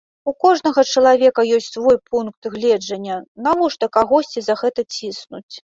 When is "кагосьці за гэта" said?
4.01-4.81